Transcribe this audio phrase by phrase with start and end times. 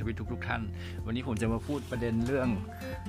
[0.00, 0.62] สวัสดีทุกๆท่าน
[1.04, 2.48] วันนี้ผมจะมาพูดประเด็นเรื่อง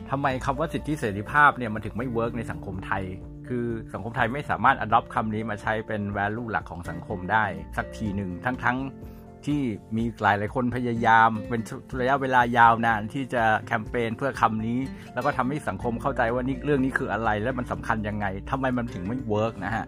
[0.10, 3.04] ทำไมคำว่าสิทธิเสรีภาพเนี่ยมันถึงไม่ work ในสังคมไทย
[3.48, 7.46] คือสังคมไทยไม่สามารถ adopt คำนี้มาใช้เป็น value หลักของสังคมได้
[7.78, 9.62] สักทีหนึ่งทั้งๆที่
[9.98, 11.62] มีหลายหลายคนพยายาม เป็น
[12.00, 14.80] ระยะเวลายาวนานที่จะแคมเปญเพื่อคำนี้
[15.14, 19.86] แล้วก็ทำให้สังคมเข้าใจว่านี่เรื่องนี้คืออะไร และมันสำคัญยังไงทำไมมันถึงไม่ work นะฮะ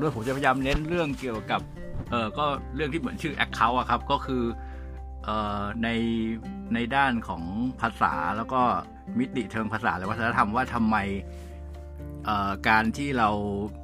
[0.00, 1.60] ด้วยผมจะพยายามเน้นเรื่องเกี่ยวกับ
[2.10, 2.44] เออก็
[2.76, 4.42] เรื่องที่เหมือนชื่อ Account อะครับ ก็คือ
[5.82, 5.88] ใน
[6.74, 7.42] ในด้านของ
[7.80, 8.60] ภาษาแล้วก็
[9.18, 10.96] มิติเชิงภาษาและวัฒนธรรมว่าทำไม
[12.68, 13.30] การที่เรา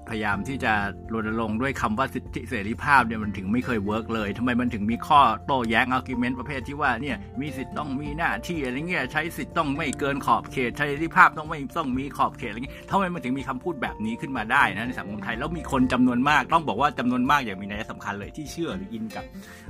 [0.08, 0.72] พยายามที่จะ
[1.12, 19.24] รณรงค์ด้วยคำว่าสิทธิเสรีภาพเนี่ยมันถึงไม่เคย work เลยทำไมมันถึงมีข้อโต้แย้ง argument ประเภทที่ว่าเนี่ยมีสิทธิ์ต้องมีหน้าที่อะไรเงี้ยใช้สิทธิ์ต้องไม่เกินขอบเขตใช้เสรีภาพต้องไม่ต้องมีขอบเขตอะไรเงี้ยทำไมมันถึงมีคำพูดแบบนี้ขึ้นมาได้นะในสังคมไทยแล้วมีคนจำนวนมากต้องบอกว่าจำนวนมากอย่างมีนัยสำคัญเลยที่เชื่อหรือ in กับ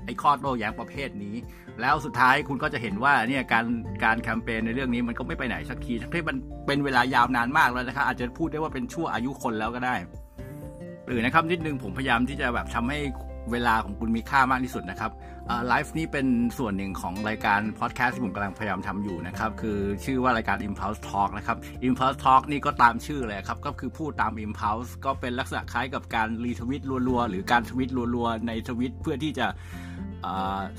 [0.05, 1.37] ไอ้ข้อโต้แย้งประเภทนี้
[1.81, 3.65] แล้วสุดท้ายคุณก็จะเห็นว่าเนี่ยการ
[4.05, 9.95] การแคมเปญในเรื่องนี้มันก็ไม่ไปไหนสักทีทั้งที่มันเป็นเวลายาวนานมากแล้วนะครับอาจจะพูดได้ว่าเป็นชั่วอายุคนแล้วก็ได้
[11.07, 12.99] หรือนะครับนิดนึงผมพยายามที่จะแบบทำให้
[13.53, 15.13] เวลาของคุณมีค่ามากที่สุดนะครับ
[15.69, 16.27] ไลฟ์นี้เป็น
[16.59, 21.57] ส่วนหนึ่งของรายการพอดแคสต์ที่ผมกำลังพยายามทำอยู่นะครับ คือชื่อว่ารายการ Impulse Talk นะครับ
[21.89, 29.47] Impulse Talk นี่ก็ตามชื่อเลยครับ ก็คือพูดตาม Impulse ก็เป็นลักษณะคล้ายกับการรีทวิตรัวๆ หรือการทวิตรัวๆ ในทวิตเพื่อที่จะ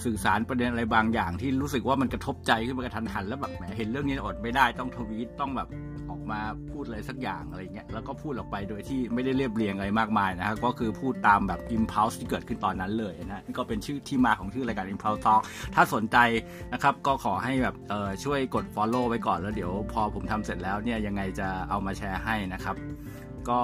[0.05, 5.67] สื่อสารประเด็นอะไรบางอย่างที่รู้สึกว่ามันกระทบใจขึ้นมากระทันหันแล้วแบบแหมเห็นเรื่องนี้อดไม่ได้ต้องทวีตต้องแบบ
[6.15, 15.41] ออกมาพูดอะไรสักอย่างอะไรเงี้ยแล้วก็พูดออกไปโดยที่ไม่ได้เรียบเรียงอะไรมากมายนะครับก็คือพูดตามแบบ impulse ที่เกิดขึ้นตอนนั้นเลยนะนี่ก็เป็นชื่อที่มาของชื่อรายการ impulse talk
[15.75, 16.17] ถ้าสนใจ
[16.73, 22.75] นะครับก็ขอให้แบบเออช่วยกด follow ไว้ก่อนแล้วเดี๋ยวพอผมทำเสร็จแล้วเนี่ยยังไงจะเอามาแชร์ให้นะครับ
[23.49, 23.59] ก็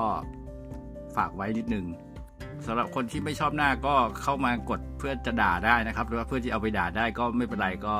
[1.15, 1.85] ฝากไว้นิดนึง
[2.65, 7.95] สำหรับคนที่ไม่ชอบหน้าก็เข้ามากดเพื่อจะด่าได้นะครับ หรือว่าเพื่อที่เอาไปด่าได้ก็ไม่เป็นไรก็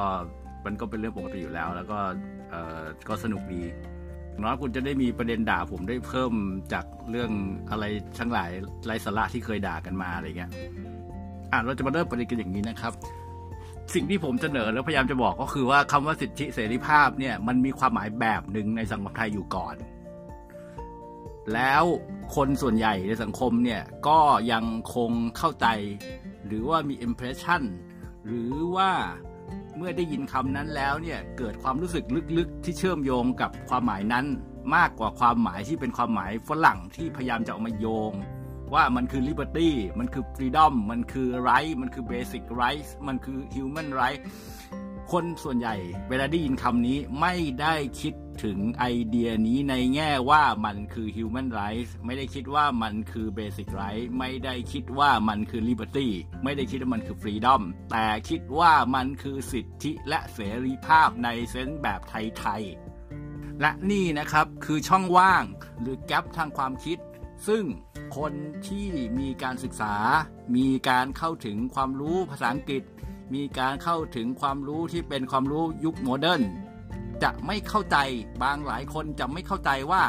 [0.66, 1.98] มันก็เป็นเรื่องปกติอยู่แล้ว แล้วก็
[2.52, 3.64] เออก็สนุกดี
[4.40, 6.34] น้อยคุณจะได้มีประเด็นด่าผมได้เพิ่ม
[6.74, 7.32] จากเรื่อง
[7.72, 7.86] อะไร
[8.20, 8.50] ทั้งหลาย
[8.86, 10.52] ไร้สาระที่เคยด่ากันมาอะไรเงี้ย
[11.52, 12.94] อะเราจะมาเริ่มประเด็นกันอย่างนี้นะครับ
[13.94, 19.76] สิ่งที่ผมเสนอแล้วพยายามจะบอกก็คือว่าคำว่าสิทธิเสรีภาพเนี่ยมันมีความหมายแบบหนึ่งในสังคมไทยอยู่ก่อน
[21.54, 21.84] แล้ว
[22.36, 24.20] คนส่วนใหญ่ในสังคมเนี่ยก็
[24.52, 24.66] ยัง
[24.96, 25.68] คงเข้าใจ
[26.46, 27.62] หรือว่ามี impression
[28.26, 28.92] หรือว่า
[29.82, 32.06] มื่อได้ยินคำนั้นแล้วเนี่ยเกิดความรู้สึก
[32.38, 34.26] ลึกๆ ที่เชื่อมโยงกับความหมายนั้น
[34.76, 38.14] มากกว่าความหมายที่เป็นความหมายฝรั่งที่พยายามจะเอามาโยง
[38.74, 39.70] ว่ามันคือ liberty
[40.00, 44.22] มันคือ freedom มันคือ right มันคือ basic rights มันคือ human right
[45.12, 45.76] คนส่วนใหญ่
[46.10, 48.14] เวลาได้ยินคำนี้ไม่ได้คิด
[48.44, 56.08] ถึงไอเดียนี้ในแง่ว่ามันคือ human rights ไม่ได้คิดว่ามันคือ basic rights ไม่ได้คิดว่ามันคือ liberty
[56.44, 57.62] ไม่ได้คิดว่ามันคือ freedom
[57.92, 65.44] แต่คิดว่ามันคือสิทธิและเสรีภาพในเซนส์แบบไทยๆ และนี่นะครับคือช่องว่าง
[65.80, 66.98] หรือแกลบทางความคิด
[67.48, 67.64] ซึ่ง
[68.18, 68.34] คน
[68.68, 68.88] ที่
[69.20, 69.96] มีการศึกษา
[70.56, 72.84] มีการเข้าถึงความรู้ภาษาอังกฤษ
[73.34, 76.42] มีการเข้าถึงความรู้ที่เป็นความรู้ยุค modern
[77.24, 77.98] จะไม่เข้าใจ
[78.44, 80.04] บางหลายคนจะไม่เข้าใจว่า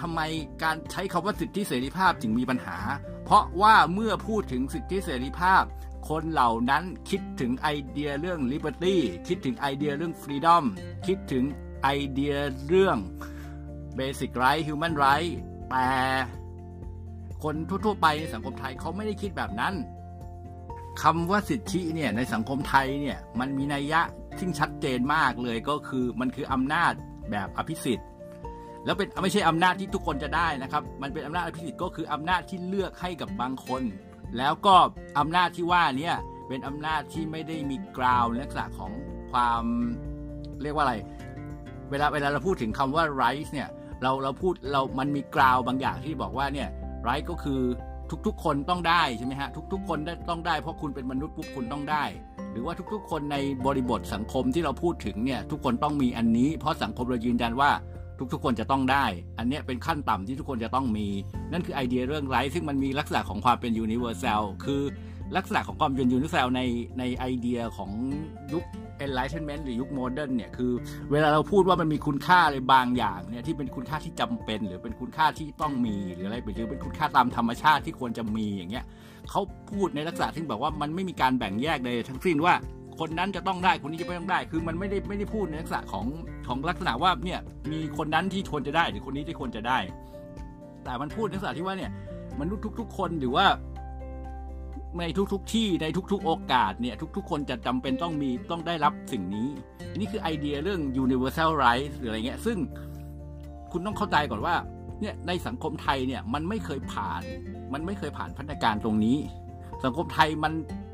[0.00, 0.20] ทำไม
[0.62, 2.78] การใช้คำว่าสิทธิเสรีภาพจึงมีปัญหา
[3.24, 5.64] เพราะว่าเมื่อพูดถึงสิทธิเสรีภาพ
[6.08, 8.96] คนเหล่านั้นคิดถึงไอเดียเรื่อง liberty
[9.28, 10.64] คิดถึงไอเดียเรื่อง freedom
[11.06, 11.44] คิดถึง
[11.82, 12.34] ไอเดีย
[12.68, 12.98] เรื่อง
[13.98, 15.32] basic right human right
[15.70, 15.88] แต่
[17.42, 19.74] คนทั่วๆไปในสังคมไทยเขาไม่ได้คิดแบบนั้น
[21.02, 24.00] คำว่าสิทธิเนี่ยในสังคมไทยเนี่ยมันมีนัยยะ
[24.38, 26.92] ที่ชัดเจนมากเลยก็คือมันคืออำนาจ
[27.30, 28.08] แบบอภิสิทธิ์
[28.84, 33.82] แล้วเป็นไม่ใช่อำนาจที่ทุกคนจะได้นะครับ มันเป็นอำนาจอภิสิทธิ์ก็คืออำนาจที่เลือกให้กับบางคน
[34.38, 34.76] แล้วก็
[35.18, 36.12] อำนาจที่ว่านี้
[36.48, 38.92] เป็นอำนาจที่ไม่ได้มีกราวลักษณะของ
[39.32, 39.64] ความ
[40.62, 40.94] เรียกว่าอะไร
[41.90, 43.68] เวลาเวลาเราพูดถึงคำว่า right เนี่ย
[44.02, 46.68] เราเราพูดเรามันมี ground บางอย่างที่บอกว่าเนี่ย
[47.08, 47.60] right ก็คือ
[48.26, 49.98] ทุกๆ คนต้องได้ใช่ไหมฮะทุก ๆ คน
[50.28, 52.04] ต้องได้เพราะคุณเป็นมนุษย์ปุ๊บคุณต้องได้
[52.52, 53.36] หรือว่าทุกๆ คนใน
[53.66, 57.70] บริบทสังคมที่เราพูดถึงเนี่ยทุกคนต้องมีอันนี้ เพราะสังคมเรายืนยันว่า
[58.32, 59.06] ทุกๆ คนจะต้องได้
[59.38, 61.06] อันนี้เป็นขั้นต่ำที่ทุกคนจะต้องมี
[61.52, 64.82] นั่นคือไอเดียเรื่อง right ซึ่งมันมีลักษณะของความเป็น universal คือ
[65.36, 66.60] ลักษณะของความเป็น universal ใน
[66.98, 67.90] ในไอเดียของ
[68.52, 68.64] ยุค
[69.04, 70.72] enlightenment หรือยุคโมเดิร์นเนี่ยคือ
[71.10, 78.84] เวลาเราพูดว่ามันมีคุณค่าอะไรบางอย่างเนี่ยที่เป็นคุณค่าที่จำเป็น หรือเป็นคุณค่าที่ต้องมีหรืออะไรหรือเป็นคุณค่าตามธรรมชาติที่ควรจะมีอย่างเงี้ย
[79.30, 79.40] เขา
[79.70, 82.54] พูดในลักษณะที่แบบว่ามันไม่มีการแบ่งแยกเลยทั้งสิ้นว่า
[83.00, 86.06] คนนั้นจะต้องได้คนนี้จะไม่ต้องได้ คือมันไม่ได้ไม่ได้พูดในลักษณะของ
[86.48, 87.40] ของลักษณะว่าเนี่ย
[87.72, 89.78] มีคนนั้นที่ควรจะได้หรือคนนี้ที่ควรจะได้
[90.84, 91.90] แต่มันพูดในลักษณะที่ว่าเนี่ย
[92.40, 93.46] มนุษย์ทุก ๆ คนหรือว่า
[95.00, 99.48] ในทุกๆทที่ในทุก ๆ โอกาสเนี่ยทุก ๆ คนจะจำเป็นต้องมีต้องได้รับสิ่งนี้
[99.98, 102.58] นี่คือไอเดียเรื่อง universal rights หรืออะไรเงี้ย ซึ่ง
[103.72, 104.54] คุณต้องเข้าใจก่อนว่า
[105.00, 107.22] เนี่ยในสังคมไทยเนี่ยมันไม่เคยผ่าน
[107.72, 109.18] มันไม่เคยผ่านพัฒนาการตรงนี้
[109.84, 110.52] สังคมไทยมัน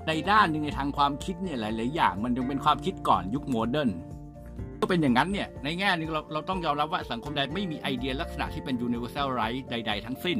[0.08, 3.91] ในด้านหนึ่งในทางความคิดเนี่ยหลาย ๆ อย่าง มันยังเป็นความคิดก่อนยุคโมเดิร์น
[4.81, 10.38] ก็เป็นอย่างนั้นเนี่ยในแง่นึงเราเราต้องยอมรับว่าสังคมใดไม่มีไอเดียลักษณะที่เป็น universal right ใด ๆ ทั้งสิ้น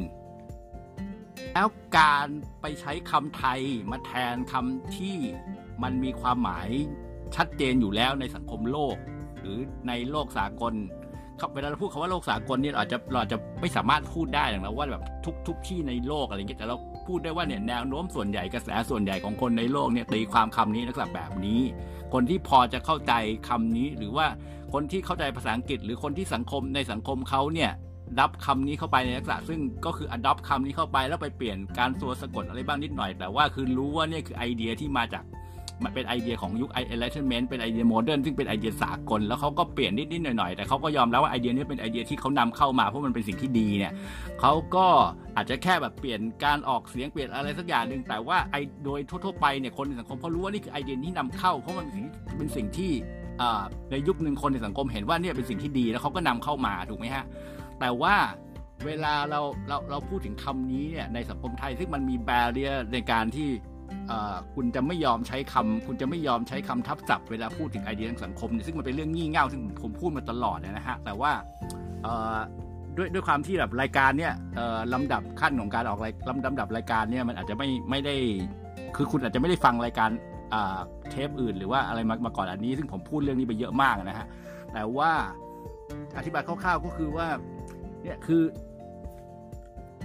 [1.53, 1.67] แล้ว
[1.97, 2.27] การ
[2.61, 3.59] ไปใช้คำไทย
[3.91, 5.17] มาแทนคำที่
[5.83, 6.69] มันมีความหมาย
[7.35, 8.95] ชัดเจนอยู่แล้วในสังคมโลก
[9.39, 9.57] หรือ
[9.87, 10.73] ในโลกสากล
[11.53, 16.77] เวลาเราพูดคำว่าโลกสากลเนี่ยอาจจะเราจะไม่สามารถพูดได้หรอกนะว่าแบบทุกทุกที่ในโลกอะไรเงี้ยแต่เรา
[17.07, 21.61] พูดได้ว่าเนี่ยแนวโน้มส่วนใหญ่กระแสส่วนใหญ่ของคนในโลกเนี่ยตีความคำนี้ลักษณะแบบนี้
[22.13, 23.13] คนที่พอจะเข้าใจ
[23.49, 24.25] คำนี้หรือว่า
[24.73, 27.71] คนที่เข้าใจภาษาอังกฤษ หรือคนที่สังคมในสังคมเขาเนี่ย
[28.19, 35.25] รับคำนี้เข้าไปในลักษณะซึ่งก็คือ adopt คำนี้เข้าไปแล้วไปเปลี่ยนการตัวสะกดอะไรบ้างนิดหน่อย แต่ว่าคือรู้ว่านี่คือไอเดียที่มาจาก
[35.85, 43.93] มันเป็นไอเดียของยุค enlightenment เป็นไอเดีย modern ซึ่งเป็นไอเดียสากลแล้วเขาก็เปลี่ยนนิดๆหน่อยๆ แต่เขาก็ยอมแล้วว่าไอเดียนี้เป็นไอเดียที่เขานำเข้ามาเพราะมันเป็นสิ่งที่ดีเนี่ย
[44.39, 44.85] เขาก็
[45.35, 48.55] อาจจะแค่แบบเปลี่ยนการออกเสียงเปลี่ยนอะไรสักอย่างหนึ่งแต่ว่าไอ้
[48.85, 51.87] โดยทั่วๆไปเนี่ยคนในสังคมเขารู้ว่านี่คือไอเดียที่นำเข้าเพราะมัน
[52.37, 52.91] เป็นสิ่งที่
[53.91, 57.25] ในยุคหนึ่งคนในสังคมเห็นว่าเนี่ยเป็นสิ่งที่ดีแล้วเขาก็นำเข้ามาถูกไหมฮะ
[57.81, 58.15] แต่ว่า
[58.85, 63.49] เวลาเราเราเราพูดถึงคำนี้เนี่ยในสังคมไทยซึ่งมันมีแบเรียในการที่
[64.55, 71.31] คุณจะไม่ยอมใช้คำคุณจะไม่ยอมใช้คำทับศัพท์เวลาพูดถึงไอเดียทางสังคมเนี่ยซึ่งมันเป็นเรื่องงี่เง่าซึ่งผมพูดมาตลอดนะฮะแต่ว่า
[72.97, 74.33] ด้วยด้วยความที่แบบรายการเนี่ย
[74.93, 78.15] ลำดับขั้นของการออกรายลำดับรายการเนี่ยมันอาจจะไม่ไม่ได้
[78.95, 80.09] คือคุณอาจจะไม่ได้ฟังรายการ
[81.09, 84.27] เทปอื่น หรือว่าอะไรมามาก่อนอันนี้ ซึ่งผมพูดเรื่องนี้ไปเยอะมากนะฮะ
[84.73, 85.11] แต่ว่า
[86.17, 87.27] อธิบายคร่าวๆก็คือว่า
[88.03, 88.43] เนี่ยคือ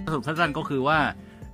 [0.05, 0.99] สรุปสั้นๆก็คือว่า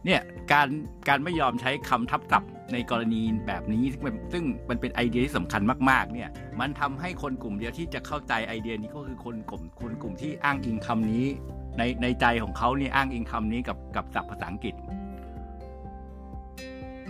[0.05, 0.67] เนี่ยการ
[1.07, 6.29] การไม่ยอมใช้คำทับศัพท์ในกรณีแบบนี้ซึ่งซึ่งมันเป็นไอเดียที่สำคัญมากๆ เนี่ย
[6.59, 11.25] มันทำให้คนกลุ่มเดียวที่จะเข้าใจไอเดียนี้ก็คือคนกลุ่มคนกลุ่มที่อ้างอิงคำนี้
[11.77, 14.75] ในในใจของเขาเนี่ยอ้างอิงคำนี้กับกับศัพท์ภาษาอังกฤษ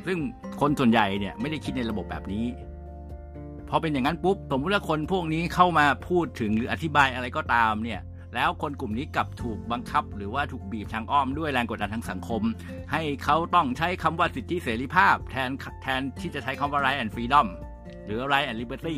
[0.06, 0.18] ซึ่ง
[0.62, 2.46] คนส่วนใหญ่เนี่ยไม่ได้คิดในระบบแบบนี้
[3.70, 8.02] พอเป็นอย่างนั้นปุ๊บสมมติว่าคนพวกนี้เข้ามาพูดถึงหรืออธิบายอะไรก็ตามเนี่ย
[8.36, 12.42] แล้วคนกลุ่มนี้กลับถูกบังคับ หรือว่าถูกบีบทางอ้อมด้วยแรงกดดันทางสังคม
[12.92, 15.50] ให้เขาต้องใช้คำว่าสิทธิเสรีภาพ แทน
[15.82, 17.48] แทนที่จะใช้คำว่า right and freedom
[18.06, 18.98] หรือ right and liberty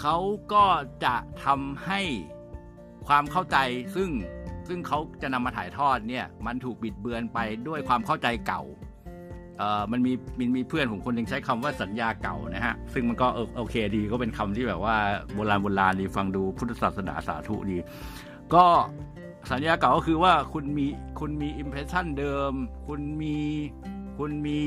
[0.00, 0.16] เขา
[0.52, 0.64] ก็
[1.04, 2.00] จะทำให้
[3.06, 3.56] ความเข้าใจ
[3.96, 4.10] ซึ่ง
[4.68, 8.62] ซึ่งเขาจะนำมาถ่ายทอดเนี่ยมันถูกบิดเบือนไปด้วยความเข้าใจเก่า
[9.92, 13.26] มันมีมันมีเพื่อนผมคนหนึ่งใช้คำว่าสัญญาเก่านะฮะ ซึ่งมันก็
[13.56, 14.96] โอเคดีก็เป็นคำที่แบบว่า
[15.34, 17.76] โบราณโบราณดีฟังดูพุทธศาสนาสาธุดี
[18.54, 18.64] ก็
[19.50, 20.86] สัญญาเก่าก็คือว่าคุณมี
[21.20, 22.52] คุณมีอิมเพรสชันเดิม
[22.86, 23.36] คุณมี
[24.18, 24.60] คุณมี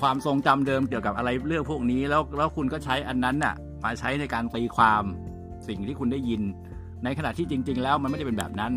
[0.00, 5.02] ความทรงจำเดิมเกี่ยวกับอะไรเรื่องพวกนี้ แล้วแล้วคุณก็ใช้อันนั้นน่ะมาใช้ในการตีความ
[5.68, 6.42] สิ่งที่คุณได้ยิน
[7.04, 8.72] ในขณะที่จริง ๆ แล้วมันไม่ได้เป็นแบบนั้น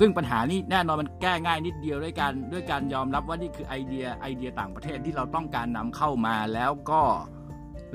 [0.00, 7.02] ซึ่งปัญหานี้แน่นอนมันแก้ง่ายนิดเดียวด้วยการด้วยการยอมรับว่านี่คือไอเดียไอเดียต่างประเทศที่เราต้องการนำเข้ามาแล้วก็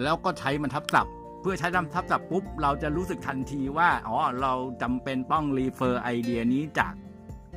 [0.03, 6.94] แล้วก็ใช้มันทับศัพท์ เพื่อใช้นำทับศัพท์ปุ๊บเราจะรู้สึกทันทีว่าอ๋อเราจำเป็นต้องรีเฟอร์ไอเดียนี้จาก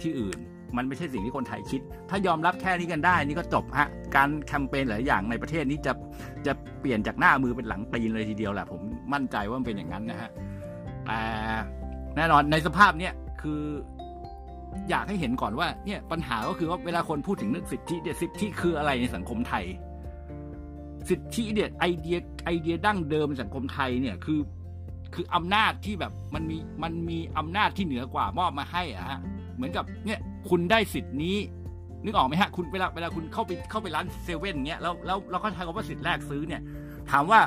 [0.02, 0.38] ที่อื่น
[0.76, 1.81] มันไม่ใช่สิ่งที่คนไทยคิด
[2.11, 5.92] ถ้ายอมรับแค่นี้กันได้นี่ก็จบฮะการแคมเปญหลายอย่างในประเทศนี้จะ
[6.47, 8.80] จะเปลี่ยนจากหน้ามือเป็นหลังตีนเลยทีเดียวแหละผม
[9.12, 10.30] มั่นใจว่ามันเป็นอย่างนั้นนะฮะ
[11.07, 11.21] แต่
[12.16, 13.62] แน่นอนในสภาพเนี้ยคือ
[14.90, 19.64] อยากให้เห็นก่อนว่าเนี่ยปัญหาก็คือว่าเวลาคนพูดถึงเรื่องสิทธิเดียสิทธิคืออะไรในสังคมไทย
[21.09, 24.40] สิทธิเดียไอเดียไอเดียดั้งเดิมสังคมไทยเนี่ยคือ
[25.14, 29.21] คืออำนาจที่แบบมันมีมันมีอำนาจที่เหนือกว่ามอบมาให้อะฮะ
[29.57, 31.37] เหมือนกับเนี่ยคุณได้สิทธินี้
[32.04, 36.62] นึกออกไหมฮะคุณเวลาเวลาคุณเข้าไปเข้าไปร้านเซเว่นเงี้ยแล้วแล้วเราก็ใช้คำว่าสิทธิแรกซื้อเนี่ย
[37.11, 37.40] ถามว่า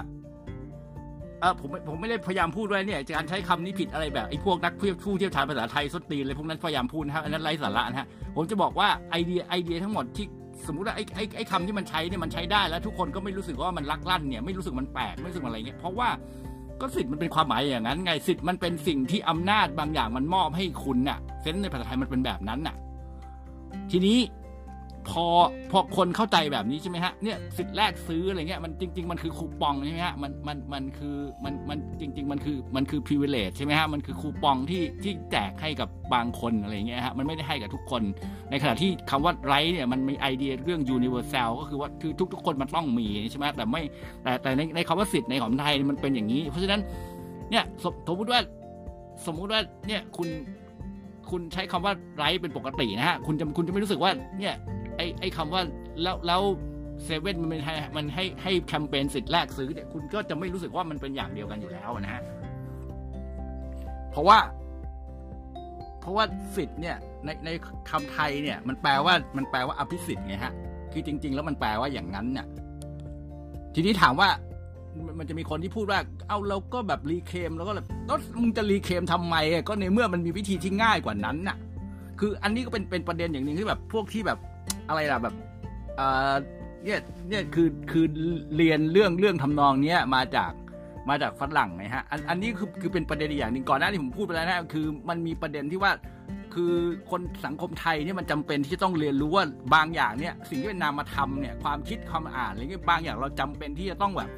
[1.41, 10.25] เออผมผมไม่ได้พยายามพูดด้วยเนี่ยการใช้คำนี้ผิดอะไรแบบไอ้พวกนักผู้เที่ยวชาญภาษาไทยสุดตีนอะไรพวกนั้นพยายามพูดนะครับอันนั้นไร้สาระนะฮะผมจะบอกว่าไอเดียไอเดียทั้งหมดที่
[10.67, 16.09] สมมติว่าไอ้ไอ้ไอ้คำที่มันใช้เนี่ยมันใช้ได้แล้วทุกคนก็ไม่รู้สึกว่ามันลักลั่นเนี่ยไม่รู้สึกมันแปลกไม่รู้สึกอะไรเงี้ยเพราะว่า
[16.81, 22.75] ก็สิทธิ์มันเป็นความหมายอย่างนั้นไงสิทธิ์มันเป็นสิ่งที่อำนาจบางอย่างมันมอบให้คุณน่ะเซนในภาษาไทยมันเป็นแบบนั้นน่ะ
[23.91, 24.17] ทีนี้
[25.09, 25.25] พอ
[25.71, 38.01] พอคนเข้าใจแบบนี้ใช่ไหมฮะเนี่ยสิทธิ์แรกซื้ออะไรเงี้ยมันจริง ๆ มันคือคูปองใช่ไหมฮะมันมันมันคือมันมันจริง ๆ มันคือมันคือ privilege ใช่ไหมฮะมันคือคูปองที่ที่แจกให้กับบางคนอะไรเงี้ยฮะมันไม่ได้ให้กับทุกคน
[38.51, 43.81] ในขณะที่คำว่าไรเนี่ยมันมีไอเดียเรื่อง universal ก็คือว่าคือทุก ๆ คนมันต้องมีใช่ไหมแต่ไม่
[44.23, 46.81] แต่แต่ในในคำว่าสิทธิ์ในของไทยมันเป็นอย่างนี้ เพราะฉะนั้น
[47.51, 47.63] เนี่ย
[48.07, 48.39] สมมติว่า
[49.25, 50.29] สมมุติว่าเนี่ยคุณ
[51.29, 54.55] คุณใช้คำว่าไรเป็นปกตินะฮะ คุณจะคุณจะไม่รู้สึกว่าเนี่ย
[54.97, 55.61] ไอ้ไอ้คำว่า
[56.03, 56.41] แล้วแล้ว
[57.05, 62.23] เซเว่นมันให้มันให้ให้แคมเปญสิทธิ์แรกซื้อเนี่ยคุณก็จะไม่รู้สึกว่ามันเป็นอย่างเดียวกันอยู่แล้วนะฮะ
[64.11, 64.37] เพราะว่า
[66.01, 66.25] เพราะว่า
[66.55, 67.49] สิทธิ์เนี่ย ในใน
[67.89, 70.53] คำไทยเนี่ย มันแปลว่ามันแปลว่าอภิสิทธิ์ไงฮะ
[70.91, 72.45] คือจริง ๆ แล้วมันแปลว่าอย่างนั้นเนี่ย
[73.75, 74.29] ทีนี้ถามว่า
[75.19, 79.35] มันจะมีคนที่พูดว่า เอาเราก็แบบรีเคมแล้วก็แบบแล้วมึงจะรีเคมทำไม
[79.67, 81.57] ก็ในเมื่อมันมีวิธีที่ง่ายกว่านั้นน่ะ
[82.19, 84.39] คืออันนี้ก็เป็นเป็นประเด็นอย่างหนึ่งที่แบบพวกที่แบบ
[84.89, 85.35] อะไรล่ะแบบ
[85.97, 86.33] เอ่อ
[86.83, 88.05] เนี่ยเนี่ยคือคือ
[88.57, 90.51] เรียนเรื่องเรื่องทำนองเนี้ยมาจาก
[91.09, 95.91] มาจากฝรั่งไงฮะอันอันนี้คือคือเป็นประเด็นอย่างหนึ่งก่อนหน้าที่ผมพูดไปแล้วนะคือมันมีประเด็นที่ว่า
[96.53, 96.73] คือ
[97.11, 104.29] คนสังคมไทยเนี่ยมันจำเป็นที่จะต้องเรียนรู้ว่าบางอย่างเนี่ยสิ่งที่เป็นนามธรรมเนี่ยความคิดความอ่านอะไรเงี้ยบางอย่างเราจำเป็นที่จะต้องแบบ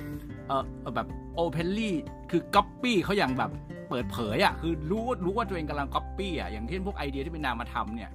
[0.47, 0.51] เอ
[0.87, 1.95] อแบบ openly
[2.31, 3.51] คือก๊อปปี้เขาอย่างแบบ
[3.89, 8.09] เปิดเผยอะคือรู้รู้ว่าตัวเองกำลังก๊อปปี้อะอย่างเช่นพวกไอเดียที่เป็นนามธรรมเนี่ย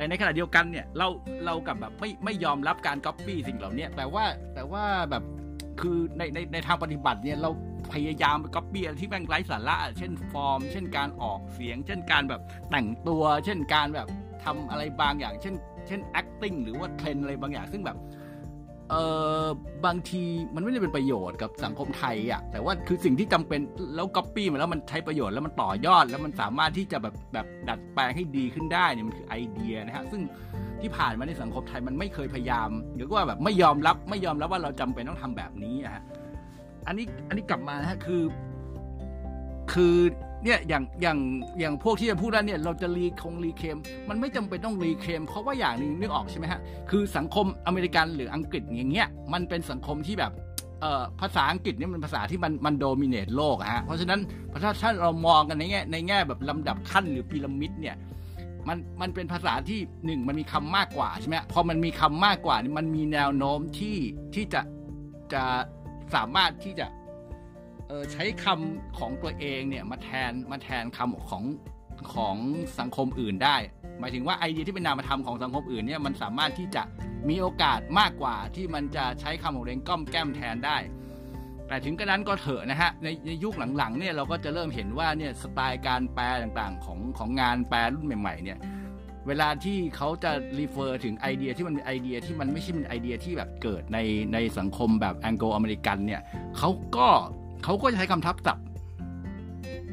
[0.00, 1.08] แต่ในขณะเดียวกันเนี่ยเรา
[1.44, 5.24] เรากลับแบบไม่ไม่ยอมรับการก๊อปปี้สิ่งเหล่านี้แต่ว่าแต่ว่าแบบ
[5.80, 7.50] คือในในในทางปฏิบัติเนี่ยเรา
[7.92, 14.08] พยายามไปก๊อปปี้อะไรที่แม่งไร้สาระ เช่นฟอร์ม เช่นการออกเสียง เช่นการแบบแต่งตัว เช่นการแบบ
[14.44, 15.54] ทำอะไรบางอย่าง เช่น
[15.86, 17.96] เช่น acting หรือว่าเทรนอะไรบางอย่าง ซึ่งแบบ
[18.90, 18.96] เอ
[19.44, 19.46] อ
[19.86, 20.22] บางที
[20.54, 23.60] มันไม่ได้เป็นประโยชน์กับสังคมไทยอะแต่ว่าคือสิ่งที่จำเป็น
[23.96, 30.22] แล้วก๊อปปี้มาแล้วมันใช้ประโยชน์แล้วมันต่อยอด แล้วมันสามารถที่จะแบบแบบดัดแปลงให้ดีขึ้นได้เนี่ยมันคือไอเดียนะฮะซึ่ง
[30.80, 36.02] ที่ผ่านมาในสังคมไทยมันไม่เคยพยายาม หรือว่าแบบไม่ยอมรับไม่ยอมรับว่าเราจำเป็นต้องทำแบบนี้นะฮะ
[36.86, 38.22] อันนี้อันนี้กลับมานะฮะคือ
[39.72, 39.96] คือ
[40.44, 41.18] เนี่ยอย่างอย่าง
[41.60, 43.76] อย่างพวกที่จะพูดว่าเนี่ยเราจะ reclaim งี้ reclaim
[44.08, 50.32] มันไม่จำเป็นต้องรีเคม เพราะว่าอย่างหนึ่งนึกออกใช่ไหมฮะ คือสังคมอเมริกันหรืออังกฤษอย่างเงี้ยมันเป็นสังคมที่แบบ
[50.80, 54.20] เอ่อภาษาอังกฤษเนี่ยมันภาษาที่มันมันโดมิเนตโลกอะฮะเพราะฉะนั้น
[54.62, 57.96] ถ้าถ้าเรามองกันในแง่ในแง่แบบลำดับขั้นหรือพีระมิดเนี่ย
[58.68, 63.96] มันมันเป็นภาษาที่หนึ่งมันมีคำมากกว่าใช่ไหมพอมันมีคำมากกว่านี่มันมีแนวโน้มที่
[64.34, 64.60] ที่จะ
[65.32, 65.42] จะ
[66.14, 66.86] สามารถที่จะ
[67.90, 71.44] ออใช้คำของตัวเองเนี่ยมาแทนมาแทนคำของ
[72.14, 72.36] ของ
[72.78, 73.56] สังคมอื่นได้
[74.00, 76.82] หมายถึงว่าไอเดียที่เป็นนามธรรมของสังคมอื่นเนี่ยมันสามารถที่จะ
[77.28, 80.76] มีโอกาสมากกว่าที่มันจะใช้คำของเองกล้อมแกล้มแทนได้
[81.68, 88.58] แต่ถึงกระนั้นก็เถอะนะฮะในในยุคหลังๆเนี่ยเราก็จะเริ่มเห็นว่าเนี่ยสไตล์การแปลต่างๆ ของของงานแปลรุ่นใหม่ ๆ เนี่ย
[89.26, 93.98] เวลาที่เขาจะ refer ถึงไอเดียที่มันเป็นไอเดียที่มันไม่ใช่เป็นไอเดียที่แบบเกิดใน
[94.32, 96.20] ในสังคมแบบ Anglo-American เนี่ย
[96.58, 97.08] เขาก็
[97.64, 98.64] เขาก็จะใช้คำทับศัพท์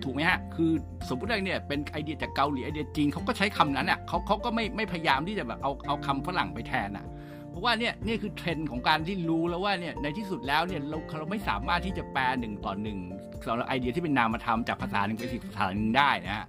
[0.03, 0.71] ถูกไหมฮะ คือ
[1.09, 7.05] สมมติว่าเนี่ยเป็นไอเดียจากเกาหลีไอเดียจีนเขาก็ใช้คำนั้นอะเขาเขาก็ไม่ไม่พยายามที่จะแบบเอาเอาคำฝรั่งไปแทนอะ
[7.49, 12.97] เพราะว่าเนี่ยนี่คือเทรนด์ของการที่รู้แล้วว่าเนี่ยในที่สุดแล้วเนี่ยเราเราไม่สามารถที่จะแปลหนึ่งต่อหนึ่ง
[13.45, 16.45] สำหรับไอเดียที่เป็นนามธรรมจากภาษาหนึ่งไปอีกภาษาหนึ่งได้นะฮะ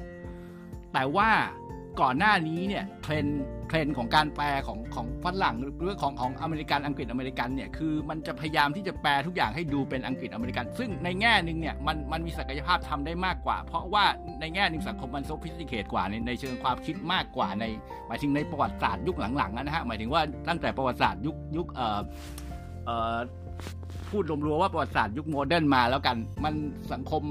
[0.93, 1.29] แต่ว่า
[2.01, 3.25] ก่อนหน้านี้เนี่ย trend
[3.69, 14.05] trend ของการแปลของของฝรั่งหรือของของอเมริกันอังกฤษอเมริกันเนี่ยคือมันจะพยายามที่จะแปลทุกอย่างให้ดูเป็นอังกฤษอเมริกัน ซึ่งในแง่หนึ่งเนี่ยมันมันมีศักยภาพทำได้มากกว่า เพราะว่า
[14.41, 17.65] ในแง่หนึ่งสังคมมัน sophisticated กว่าในในเชิงความคิดมากกว่าใน
[18.07, 22.01] หมายถึงในประวัติศาสตร์ยุคหลังๆนะฮะหมายถึงว่าตั้งแต่ประวัติศาสตร์ยุคยุคเอ่อ
[22.85, 23.19] เอ่อ
[24.11, 26.55] พูดรวมๆว่าประวัติศาสตร์ยุค modern มาแล้วกันมัน
[26.93, 27.23] สังคม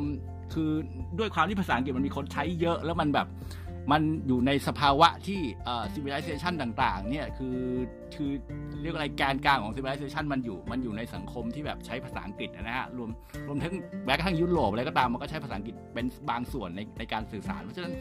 [0.54, 0.72] คือ
[1.20, 3.28] ด้วยความที่ภาษาอังกฤษมันมีคนใช้เยอะแล้วมันแบบ
[3.92, 5.42] มันอยู่ในสภาวะที่
[5.94, 7.58] civilization ต่างๆ เนี่ยคือ
[8.16, 8.32] คือ
[8.82, 13.10] เรียกอะไรแกนกลางของ civilization มันอยู่มันอยู่ในสังคมที่แบบใช้ภาษาอังกฤษนะฮะรวม
[13.48, 13.74] รวมทั้ง
[14.06, 17.94] แม้กระทั่งยุโรปอะไรก็ตามมันก็ใช้ภาษาอังกฤษเป็นบางส่วนในในการสื่อสาร เพราะฉะนั้น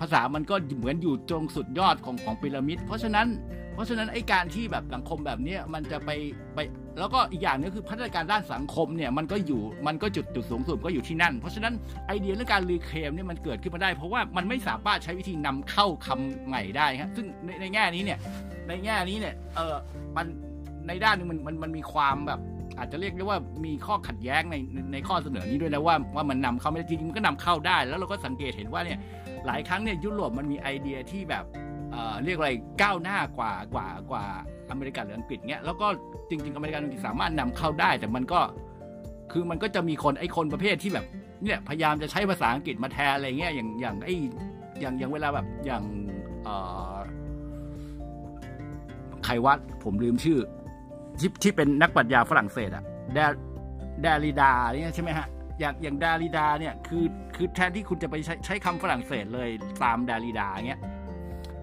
[0.00, 3.26] ภาษามันก็เหมือนอยู่ตรงสุดยอดของของพีระมิด เพราะฉะนั้น
[3.74, 6.10] เพราะฉะนั้นไอ้การที่แบบสังคมแบบนี้มันจะไป
[6.54, 6.58] ไป
[6.98, 11.74] แล้วก็อีกอย่างนึงคือพัฒนาการด้านสังคมเนี่ยมันก็อยู่มันก็จุดจุดสูงสุดก็อยู่ที่นั่น เพราะฉะนั้น
[12.06, 18.18] ไอเดียเรื่องการรีเคลมเนี่ยมันเกิดขึ้นมาได้ เพราะว่ามันไม่สามารถใช้วิธีนำเข้าคำใหม่ได้ครับซึ่งในในแง่นี้เนี่ย
[18.68, 19.76] ในแง่นี้เนี่ยเออ
[20.16, 20.26] มัน
[20.88, 22.40] ในด้านนึงมันมันมันมีความแบบ
[22.78, 24.56] อาจจะเรียกได้ว่ามีข้อขัดแย้งใน
[24.92, 28.98] ในข้อเสนอนี้ด้วยนะว่าว่ามันนำเข้าไม่ได้จริงมันก็นำเข้าได้ แล้วเราก็สังเกตเห็นว่าเนี่ย
[29.46, 31.44] หลายครั้งเนี่ยยุโรปมันมีไอเดียที่แบบ
[32.24, 32.50] เรียกอะไร
[32.82, 34.24] ก้าวหน้ากว่ากว่ากว่า
[34.74, 35.86] อเมริกันหรืออังกฤษเนี้ยแล้วก็
[36.28, 38.40] จริง ๆ อเมริกันอังกฤษสามารถนำเข้าได้ แต่มันก็
[39.32, 41.06] คือมันก็จะมีคนไอ้คนประเภทที่แบบ
[41.44, 44.14] เนี่ยพยายามจะใช้ภาษาอังกฤษมาแทนอะไรเงี้ยอย่างอย่างไอ้
[44.80, 45.82] อย่างอย่างเวลาแบบอย่าง
[46.44, 46.56] เอ่
[46.94, 46.96] อ
[49.24, 50.38] ใครวัดผมลืมชื่อ
[51.20, 53.18] ที่ที่เป็นนักปรัชญาฝรั่งเศสอะแด
[54.04, 55.26] ดาริดาเนี่ยใช่ไหมฮะ
[55.60, 57.04] อย่างอย่างดาริดาเนี่ยคือ
[57.34, 59.48] คือแทนที่คุณจะไปใช้ใช้คำฝรั่งเศสเลย
[59.82, 60.80] ตามดาริดาเงี้ย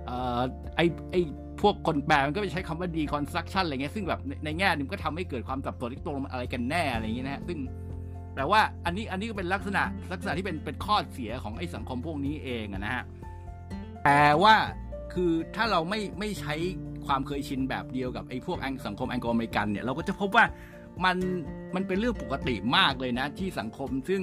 [0.05, 0.41] เอ่อ
[0.75, 1.15] ไอไอ
[1.61, 7.59] พวกคนแปลมันก็ไปใช้คำว่า deconstruction อะไรเงี้ยซึ่งแบบในแง่นึงก็ทำให้เกิดความสับสนที่ตรงอะไรกันแน่อะไรอย่างเงี้ยนะฮะซึ่ง
[8.35, 13.03] แต่ว่าอันนี้อันนี้ก็เป็นลักษณะลักษณะที่เป็นเป็นข้อเสียของไอ้สังคมพวกนี้เองนะฮะ
[14.03, 14.55] แต่ว่า
[15.13, 16.53] คือถ้าเราไม่ไม่ใช้
[17.07, 20.45] ความเคยชินแบบเดียวกับไอ้พวกสังคมแองโกลอเมริกันเนี่ยเราก็จะพบว่า
[21.05, 21.17] มัน
[21.75, 24.21] มันเป็นเรื่องปกติมากเลยนะ ที่สังคมซึ่ง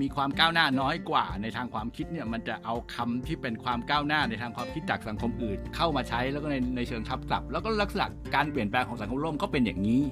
[0.00, 10.02] มีความก้าวหน้าน้อยกว่าในทางความคิดเนี่ยมันจะเอาคำที่เป็นความก้าวหน้าในทางความคิดจากสังคมอื่น เข้ามาใช้แล้วก็ในในเชิงทับศัพท์แล้วก็ลักษณะการเปลี่ยนแปลงของสังคมร่วมก็เป็นอย่างนี้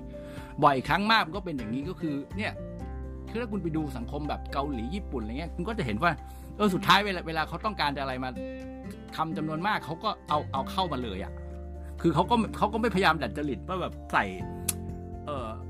[0.64, 2.52] บ่อยครั้งมากมันก็เป็นอย่างนี้ก็คือเนี่ย
[3.30, 6.12] คือถ้าคุณไปดูสังคมแบบเกาหลีญี่ปุ่นอะไรเงี้ยคุณก็จะเห็นว่า
[6.56, 8.30] เออสุดท้ายเวลาเวลาเขาต้องการอะไรมา
[9.16, 11.32] คำจำนวนมากเขาก็เอาเอาเข้ามาเลยอะ่ะ
[12.00, 14.24] คือเขาก็เขาก็ไม่พยายามดัดจริตว่าแบบใส่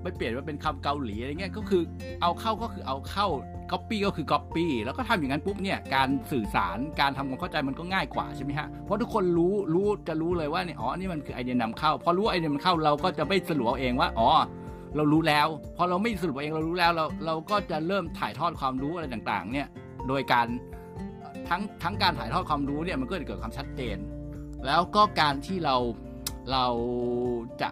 [0.03, 1.83] ไปเปลี่ยนมาเป็นคำเกาหลีอะไรเงี้ยก็คือ
[2.23, 3.27] เอาเข้าก็คือเอาเข้า
[3.73, 14.29] ก๊อปปี้ก็คือก๊อปปี้แล้วก็ทำอย่างนั้นปุ๊บเนี่ยการสื่อสารการทำความเข้าใจมันก็ง่ายกว่าใช่ไหมฮะเพราะทุกคนรู้รู้จะรู้เลยว่าเนี่ยอ๋อนี่มันคือไอเดียนำเข้าพอรู้ไอเดียมันเข้าเราก็จะไม่สรุปเอาเองว่าอ๋อ
[14.97, 19.69] เรารู้แล้ว พอเราไม่สรุปเองเรารู้แล้วเราเราก็จะเริ่มถ่ายทอดความรู้อะไรต่างๆ เนี่ย
[20.09, 20.47] โดยการ
[21.49, 23.97] ทั้งทั้งการถ่ายทอดความรู้เนี่ยมันก็จะเกิดความชัดเจน
[24.67, 25.77] แล้วก็การที่เรา
[26.53, 26.67] เรา
[27.61, 27.69] จะ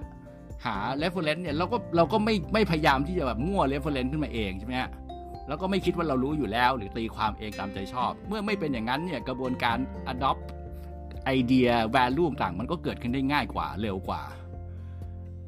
[0.65, 4.91] หา reference เนี่ยเราก็เราก็ไม่ไม่พยายามที่จะแบบมั่ว reference ขึ้นมาเองใช่ไหมฮะ
[5.49, 9.79] แล้วก็ไม่คิดว่าเรารู้อยู่แล้ว หรือตีความเองตามใจชอบ เมื่อไม่เป็นอย่างนั้นเนี่ยกระบวนการ
[10.13, 10.43] adopt
[11.25, 14.23] ไอเดีย value ต่างมันก็เกิดขึ้นได้ง่ายกว่าเร็วกว่า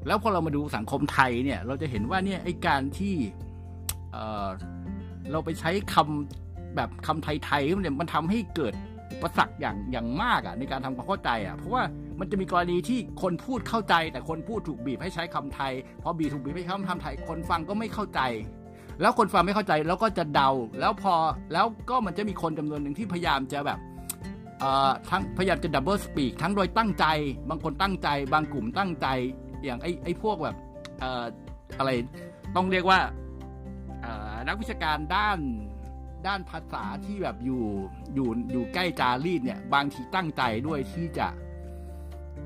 [0.06, 3.14] แล้วพอเรามาดูสังคมไทยเนี่ยเราจะเห็นว่าเนี่ยไอ้การที่
[4.12, 8.74] เราไปใช้คำแบบคำไทยๆเนี่ยมันทำให้เกิด
[9.12, 11.82] อุปสรรคอย่างอย่างมากอะในการทำความเข้าใจอะเพราะว่า
[12.20, 15.72] มันจะมีกรณีที่คนพูดเข้าใจ แต่คนพูดถูกบีบให้ใช้คำไทย
[16.02, 18.20] พอบีบถูกบีบให้ใช้คำไทย คนฟังก็ไม่เข้าใจ
[19.00, 20.50] แล้วคนฟังไม่เข้าใจแล้วก็จะเดา
[20.80, 21.14] แล้วพอ
[21.52, 23.78] แล้วก็มันจะมีคนจำนวนหนึ่งที่พยายามจะแบบ
[24.60, 27.06] เอ่อทั้งพยายามจะ doublespeak ทั้งโดยตั้งใจ
[27.48, 29.06] บางคนตั้งใจ บางกลุ่มตั้งใจ
[29.64, 30.56] อย่างไอ้ไอ้พวกแบบ
[31.02, 31.24] ออ
[31.78, 31.90] อะไร
[32.56, 33.00] ต้องเรียกว่า
[34.48, 35.38] นักวิชาการด้าน
[36.26, 37.64] ด้านภาษาที่แบบอยู่
[38.14, 41.26] อยู่อยู่ใกล้จารีตเนี่ย บางทีตั้งใจด้วยที่จะ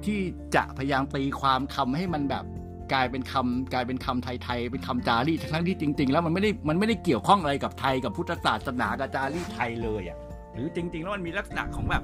[0.07, 0.21] ที่
[0.57, 2.45] จะพยายามตีความคำให้มันแบบ
[2.93, 10.19] กลายเป็นคำกลายเป็นคำไทยๆเป็นคำจารีทั้งที่จริง ๆ แล้วมันไม่ได้มันไม่ได้เกี่ยวข้องอะไรกับไทยกับพุทธศาสนากับจารีไทยเลยอะ
[10.53, 12.03] หรือจริง ๆ แล้วมันมีลักษณะของแบบ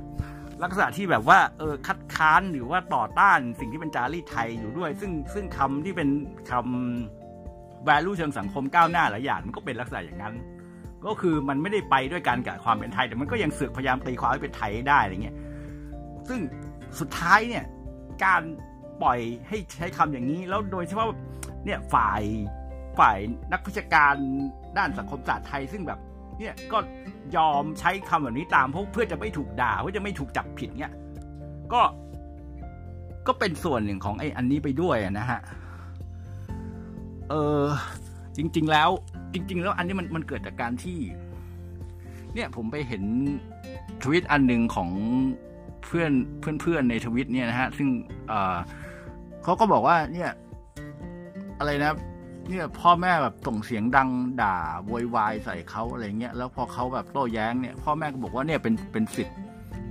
[0.63, 6.09] ลักษณะที่แบบว่าเออคัดค้านหรือว่าต่อต้านสิ่งที่เป็นจารีไทยอยู่ด้วย ซึ่งซึ่งคำที่เป็น
[6.51, 10.35] คำ value เชิงสังคมก้าวหน้าหลายอย่างมันก็เป็นลักษณะอย่างนั้น
[11.07, 15.37] ก็คือมันไม่ได้ไปด้วยกันกับความเป็นไทย แต่มันก็ยังเสือกพยายามตีความให้เป็นไทยได้อะไรเงี้ย
[16.29, 16.39] ซึ่ง
[17.01, 17.65] สุดท้ายเนี่ย
[18.25, 18.43] การ
[19.03, 21.07] ปล่อยให้ใช้คำอย่างนี้ แล้วโดยเฉพาะ
[21.65, 22.23] เนี่ยฝ่าย
[22.99, 23.19] ฝ่าย
[23.53, 24.15] นักวิชาการ
[24.79, 25.99] ด้านสังคมศาสตร์ไทยซึ่งแบบ
[26.39, 26.79] เนี่ยก็
[27.37, 30.93] ยอมใช้คำแบบนี้ตามเพื่อจะไม่ถูกด่าเพื่อจะไม่ถูกจับผิดเนี่ย
[31.73, 31.83] ก็
[33.27, 35.41] ก็เป็นส่วนหนึ่งของไอ้อันนี้ไปด้วยนะฮะ
[37.31, 37.65] เออ
[38.37, 38.91] จริง ๆ แล้ว
[39.33, 40.99] จริง ๆ แล้วอันนี้มันมันเกิดจากการที่
[42.35, 43.03] เนี่ยผมไปเห็น
[44.03, 44.91] ทวิตอันหนึ่งของ
[45.85, 47.89] เพื่อนเพื่อนเพื่อนในทวิตเนี่ยนะฮะ ซึ่ง
[49.45, 50.31] เขาก็บอกว่าเนี่ย
[51.59, 51.93] อะไรนะ
[52.49, 54.09] เนี่ยพ่อแม่แบบส่งเสียงดัง
[54.43, 59.37] ด่าโวยวายใส่เขาอะไรเงี้ยแล้วพอเขาแบบโต้แย้งเนี่ย พ่อแม่ก็บอกว่าเนี่ยเป็นเป็นสิทธิ์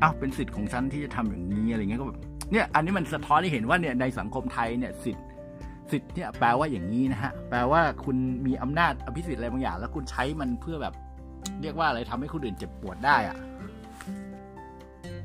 [0.01, 2.19] อ้าวเป็นสิทธิ์ของฉันที่จะทำอย่างนี้อะไรเงี้ยก็แบบ
[2.51, 5.25] เนี่ยอันนี้มันสะท้อนให้เห็นว่าเนี่ยในสังคมไทยเนี่ยสิทธิ์
[5.91, 10.93] สิทธิ์เนี่ยแปลว่าอย่างนี้นะฮะ แปลว่าคุณมีอำนาจอภิสิทธิ์อะไรบางอย่าง แล้วคุณใช้มันเพื่อแบบ
[11.61, 13.37] เรียกว่าอะไรทำให้คนอื่นเจ็บปวดได้อะ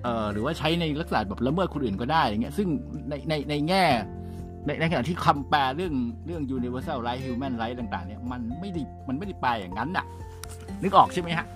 [0.05, 2.69] เอ่อหรือว่าใช้ในลักษณะแบบละเมิดคนอื่นก็ได้อย่างเงี้ยซึ่ง
[3.09, 3.85] ในในในแง่
[4.67, 5.95] ในในขณะที่คำแปลเรื่อง
[6.27, 10.07] เรื่อง universal right human right ต่างๆ เนี่ยมันไม่ได้มันไม่ได้แปลอย่างนั้นน่ะ
[10.83, 11.47] นึกออกใช่ไหมฮะ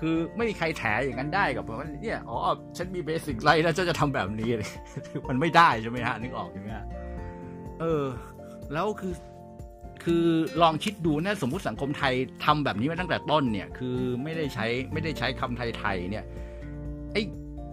[0.00, 2.36] คือไม่มีใครแถอย่างนั้นได้กับว่าเนี่ยอ๋อ
[2.76, 4.70] ฉันมีเบสิกไรแล้วฉันจะทำแบบนี้เลย
[5.28, 6.84] มันไม่ได้ใช่ไหมฮะนึกออกใช่ไหมฮะ
[7.80, 8.04] เออ
[8.72, 9.14] แล้วคือ
[10.04, 10.26] คือ
[10.62, 12.14] ลองคิดดูนะสมมุติสังคมไทย
[12.44, 16.24] ทำแบบนี้มาตั้งแต่ต้นเนี่ย คือไม่ได้ใช้ไม่ได้ใช้คำไทยๆเนี่ย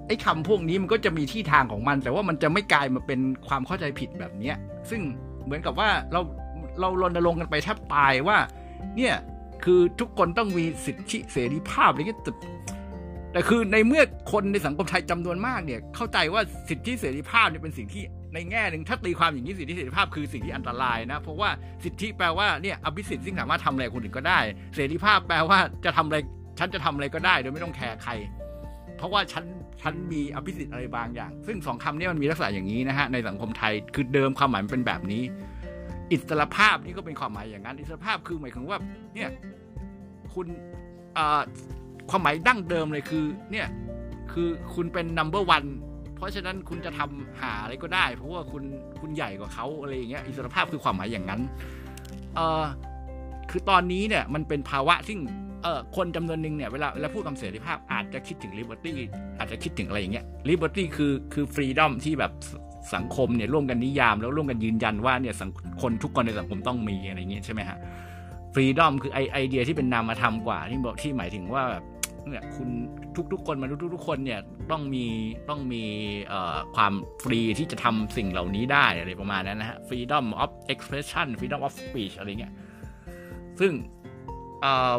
[0.10, 4.56] ไอ้คำพวกนี้มันก็จะมีที่ทางของมัน แต่ว่ามันจะไม่กลายมาเป็นความเข้าใจผิดแบบเนี้ย
[4.90, 5.02] ซึ่ง
[5.46, 6.22] เหมือนกับว่าเรา
[6.80, 8.38] เรารณรงค์กันไปแทบตายว่า
[8.98, 9.16] เนี่ย
[9.64, 12.32] คือทุกคนต้องมีสิทธิเสรีภาพอะไรเงี้ยแต่
[13.32, 21.50] แต่คือในเมื่อคนในสังคมไทยจำนวนมากเนี่ย เข้าใจว่าสิทธิเสรีภาพเนี่ยเป็นสิ่งที่ในแง่หนึ่งถ้าตีความอย่างนี้สิทธิเสรีภาพคือสิ่งที่อันตรายนะ เพราะว่า
[21.84, 24.40] สิทธิแปลว่าเนี่ยอภิสิทธิ์ซึ่งสามารถทำอะไรคนอื่นก็ได้
[24.76, 26.18] เสรีภาพแปลว่าจะทำอะไร
[26.60, 28.12] ฉันจะทำอะไรก็ได้ โดยไม่ต้องแคร์ใคร
[29.00, 29.46] เพราะว่าฉัน
[29.82, 35.24] ฉันมีอภิสิทธิ์อะไรบางอย่าง ซึ่งสองคำนี้มันมีลักษณะอย่างนี้นะฮะในสังคมไทยคือเดิมความหมายมันเป็นแบบนี้
[36.12, 38.80] อิสรภาพนี่ก็เป็นความหมายอย่างนั้น อิสรภาพคือหมายถึงว่า
[39.16, 39.30] เนี่ย
[40.34, 40.48] คุณ
[42.10, 43.68] ความหมายดั้งเดิมเลยคือ เนี่ย
[44.32, 45.70] คือคุณเป็น number one
[46.16, 48.64] เพราะฉะนั้นคุณจะทำหาอะไรก็ได้ เพราะว่าคุณ
[49.02, 51.42] คุณใหญ่กว่าเขาอะไรอย่างเงี้ยอิสรภาพคือความหมายอย่างนั้น
[52.36, 52.66] เออ
[53.52, 55.20] คือตอนนี้เนี่ยมันเป็นภาวะซึ่ง
[55.64, 58.94] เออคนจำนวนหนึ่งเนี่ยเวลาเวลาพูดคำเสรีภาพอาจจะคิดถึง liberty
[59.40, 62.32] อาจจะคิดถึงอะไรอย่างเงี้ย liberty คือคือ freedom ที่แบบ
[62.96, 67.78] สังคมเนี่ยร่วมกันนิยามแล้วร่วมกันยืนยันว่าเนี่ยสังคนทุกคนในสังคมต้องมีอะไรเงี้ยใช่ไหมฮะ
[68.56, 71.84] freedom คือไอไอเดียที่เป็นนามธรรมกว่าที่บอกที่หมายถึงว่าแบบ
[72.28, 72.70] เนี่ยคุณ
[73.32, 74.40] ทุกๆคนมนุษย์ทุกๆคนเนี่ย
[74.72, 75.06] ต้องมี
[75.50, 75.84] ต้องมี
[76.28, 76.94] เอ่อความ
[77.24, 82.54] ฟรีที่จะทำสิ่งเหล่านี้ได้อะไรประมาณนั้นนะฮะ freedom of expression freedom of speech อะไรเงี้ย
[83.60, 83.74] ซึ่ง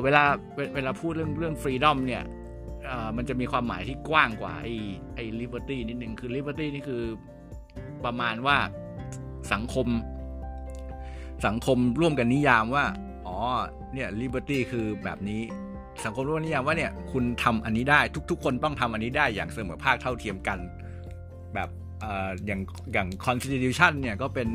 [0.02, 0.22] เวลา
[0.74, 2.24] เวลาพูดเรื่องเรื่อง freedom เนี่ย
[3.16, 4.74] มันจะมีความหมายที่กว้างกว่าไอ้
[5.14, 7.02] ไอ้ liberty นิดนึงคือ liberty นี่คือ
[8.04, 8.56] ประมาณว่า
[9.52, 9.86] สังคม
[11.46, 12.84] สังคมร่วมกันนิยามว่า
[13.26, 13.36] อ๋อ
[13.94, 15.42] เนี่ย liberty คือแบบนี้
[16.04, 20.58] สังคมร่วมนิยามว่าเนี่ยคุณทำอันนี้ได้ทุก ๆ คนต้องทำอันนี้ได้อย่างเสมอภาคเท่าเทียมกัน
[21.54, 21.68] แบบ
[22.46, 22.60] อย่าง
[22.92, 24.48] อย่าง constitution เนี่ยก็เป็น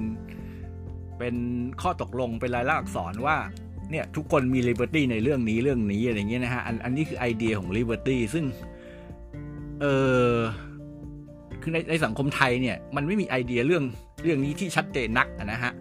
[1.20, 1.36] เป็น
[1.82, 3.38] ข้อตกลงเป็นลายลักษณ์อักษรว่า
[3.92, 8.46] เนี่ยทุกคนมี liberty ในเรื่องนี้เรื่องนี้อะไรเงี้ยนะฮะอันอันนี้คือไอเดียของ liberty ซึ่ง
[9.82, 9.86] เอ
[10.34, 10.36] อ
[11.62, 13.84] คือในในสังคมไทยเนี่ยมันไม่มีไอเดียเรื่อง
[14.24, 15.72] เรื่องนี้ที่ชัดเจนนักนะฮะ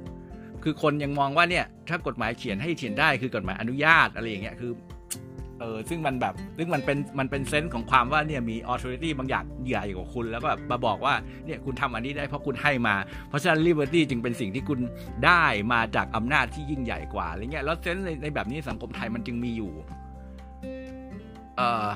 [0.63, 4.73] คือคนยังมองว่าเนี่ยถ้ากฎหมายเขียนให้เขียนได้คือกฎหมายอนุญาตอะไรอย่างเงี้ยคือ
[5.61, 11.15] เออซึ่งมันแบบซึ่งมันเป็นมันเป็นเซนส์ของความว่าเนี่ยมีออ t h o r i t y บางอย่างใหญ่กว่าคุณ แล้วก็แบบมาบอกว่า
[11.47, 12.95] เนี่ยคุณทำอันนี้ได้เพราะคุณให้มา
[13.29, 14.81] เพราะฉะนั้น liberty จึงเป็นสิ่งที่คุณ
[15.27, 19.73] ได้มาจากอำนาจที่ยิ่งใหญ่กว่าอะไรเงี้ยแล้วเซนส์ในในแบบนี้สังคมไทยมันจึงมีอยู่
[21.59, 21.89] เออ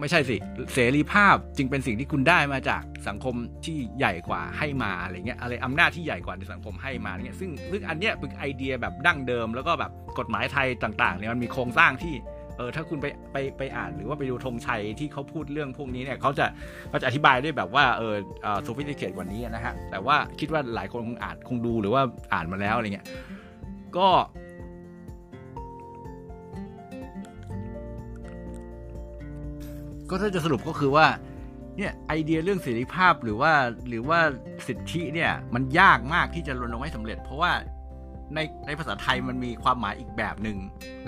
[0.00, 0.36] ไม่ใช่สิ
[0.74, 12.14] เสรีภาพจึงเป็นสิ่งที่คุณได้มาจากสังคมที่ใหญ่กว่าให้มาอะไรเงี้ยอะไรอำนาจที่ใหญ่กว่าในสังคมให้มาเงี้ยซึ่งซึ่งอันเนี้ยเป็นไอเดียแบบดั้งเดิม แล้วก็แบบกฎหมายไทยต่างๆเนี่ยมันมีโครงสร้างที่
[12.56, 16.46] เออถ้าคุณไปไปไปอ่านหรือว่าไปดูธงชัยที่เขาพูดเรื่องพวกนี้เนี่ยเขาจะ
[16.88, 23.06] เขาจะอธิบายด้วยแบบว่าเออเออ sophisticated กว่านี้นะฮะ แต่ว่าคิดว่าหลายคนคงอ่านคงดูหรือว่าอ่านมาแล้วอะไรเงี้ย
[23.96, 24.08] ก็
[30.10, 31.06] ก็ถ้าจะสรุปก็คือว่า
[31.78, 33.52] เนี่ยไอเดียเรื่องเสรีภาพหรือว่า
[33.88, 34.18] หรือว่า
[34.66, 37.52] สิทธิเนี่ยมันยากมากที่จะรณรงค์ให้สำเร็จ เพราะว่า
[38.34, 40.58] ในในภาษาไทยมันมีความหมายอีกแบบหนึ่ง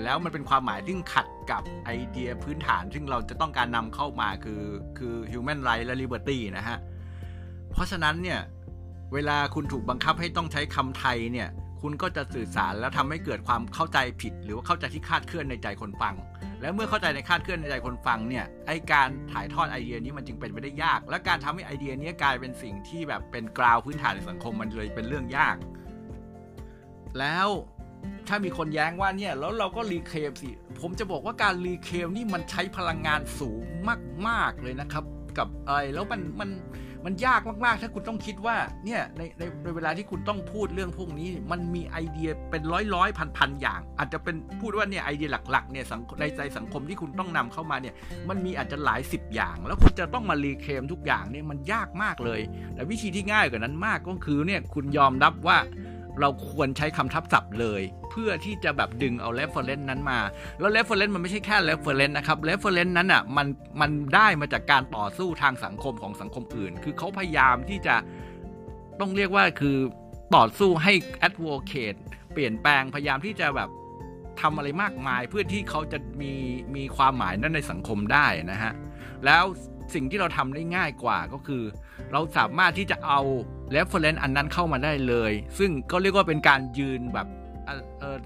[0.03, 4.63] แล้วมันเป็นความหมายที่ขัดกับไอเดียพื้นฐาน ซึ่งเราจะต้องการนำเข้ามาคือ
[4.99, 6.79] คือ human right และ liberty นะฮะ
[7.73, 8.41] เพราะฉะนั้นเนี่ย
[9.15, 11.49] เวลาคุณถูกบังคับให้ต้องใช้คำไทยเนี่ย
[11.83, 16.15] คุณก็จะสื่อสารแล้วทำให้เกิดความเข้าใจผิด หรือว่าเข้าใจที่คาดเคลื่อนในใจคนฟัง
[16.61, 25.57] แล้วเมื่อเข้าใจในคาดเคลื่อนในใจคนฟังเนี่ยไอการถ่ายทอดไอเดียนี้มันจึงเป็นไปได้ยาก และการทำให้ไอเดียนี้กลายเป็นสิ่งที่แบบเป็นกราวพื้นฐานในสังคมมันเลยเป็นเรื่องยาก
[27.21, 27.49] แล้ว
[28.29, 30.51] ถ้ามีคนแย้งว่าเนี่ยแล้วเราก็ reclaim สิ
[30.81, 33.65] ผมจะบอกว่าการ reclaim นี่มันใช้พลังงานสูง
[34.29, 35.05] มาก ๆ เลยนะครับ
[35.39, 36.51] กับอะไรแล้วมันมัน
[37.05, 45.85] มันยากมาก ๆ ถ้าคุณต้องคิดว่าเนี่ยในในในเวลาที่คุณต้องพูดเรื่องพวกนี้ มันมีไอเดียเป็นร้อยร้อยพันพันอย่าง อาจจะเป็นพูดว่าเนี่ยไอเดียหลักๆเนี่ย
[46.21, 47.95] ในใจสังคมที่คุณต้องนำเข้ามาเนี่ย
[48.29, 52.41] มันมีอาจจะหลายสิบอย่าง แล้วคุณจะต้องมา reclaim ทุกอย่างเนี่ยมันยากมากเลย
[52.75, 55.59] แต่วิธีที่ง่ายกว่านั้นมากก็คือเนี่ยคุณยอมรับว่า
[56.21, 60.19] เราควรใช้คำทับศัพท์เลย เพื่อที่จะแบบดึงเอา reference นั้นมา
[60.61, 63.47] แล้ว reference มันไม่ใช่แค่ reference นะครับ reference นั้นอะมัน
[63.81, 67.95] มันได้มาจากการต่อสู้ทางสังคมของสังคมอื่น คือเขาพยายามที่จะ
[69.01, 69.77] ต้องเรียกว่าคือ
[70.37, 70.93] ต่อสู้ให้
[71.27, 71.99] advocate
[72.33, 73.71] เปลี่ยนแปลงพยายามที่จะแบบ
[74.41, 76.33] ทำอะไรมากมายเพื่อที่เขาจะมี
[76.77, 78.73] มีความหมายนั้นในสังคมได้นะฮะ
[79.25, 79.45] แล้ว
[79.95, 81.63] สิ่งที่เราทำได้ง่ายกว่าก็คือ
[82.13, 83.21] เราสามารถที่จะเอา
[83.75, 87.27] reference อันนั้นเข้ามาได้เลย ซึ่งก็เรียกว่าเป็นการยืนแบบ
[88.01, 88.19] เออ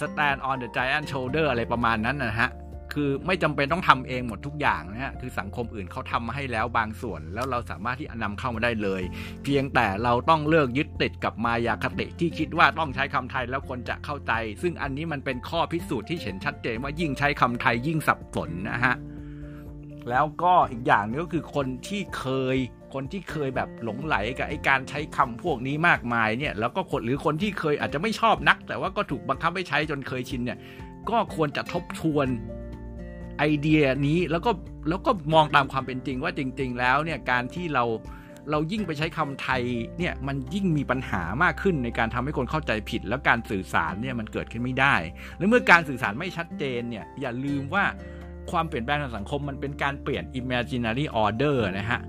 [0.00, 2.50] stand on the giant shoulder อะไรประมาณนั้นนะฮะ
[2.96, 9.02] คือไม่จำเป็นต้องทำเองหมดทุกอย่างนะฮะ คือสังคมอื่นเขาทำมาให้แล้วบางส่วน แล้วเราสามารถที่นำเข้ามาได้เลย
[9.44, 18.94] เพียงแต่เราต้องเลิกยึดติดกับมายาคติที่คิดว่าต้องใช้คำไทยแล้วคนจะเข้าใจ ซึ่งอันนี้มันเป็นข้อพิสูจน์ที่เห็นชัดเจนว่ายิ่งใช้คำไทยยิ่งสับสนนะฮะ
[20.08, 22.56] แล้วก็อีกอย่างนึงก็คือคนที่เคย
[22.94, 30.58] คนที่เคยแบบหลงไหลกับไอการใช้คำพวกนี้มากมายเนี่ยแล้วก็คนหรือคนที่เคยอาจจะไม่ชอบนัก แต่ว่าก็ถูกบังคับให้ใช้จนเคยชินเนี่ย
[31.10, 32.28] ก็ควรจะทบทวน
[33.38, 34.50] ไอเดียนี้แล้วก็
[34.88, 37.84] แล้วก็มองตามความเป็นจริงว่าจริง ๆ แล้วเนี่ยการที่เรา
[38.50, 39.62] เรายิ่งไปใช้คำไทย
[39.98, 44.94] เนี่ยมันยิ่งมีปัญหามากขึ้นในการทำให้คนเข้าใจผิด แล้วการสื่อสารเนี่ยมันเกิดขึ้นไม่ได้
[45.38, 47.84] และเมื่อการสื่อสารไม่ชัดเจนเนี่ยอย่าลืมว่า
[48.52, 52.00] ความเปลี่ยนแปลงทางสังคมมันเป็นการเปลี่ยน imaginary order นะฮะ